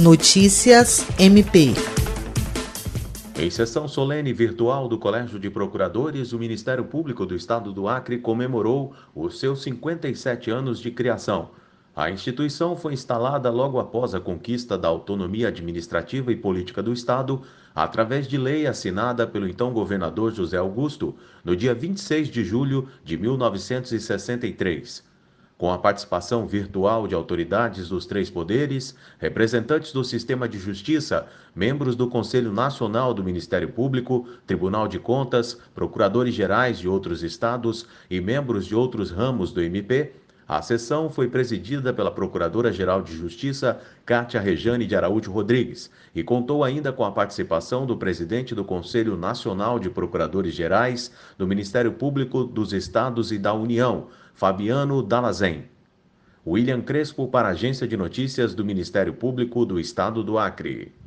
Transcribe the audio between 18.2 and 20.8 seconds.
de lei assinada pelo então governador José